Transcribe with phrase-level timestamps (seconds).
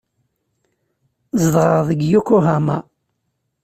[1.41, 2.77] Zedɣeɣ deg Yokohama.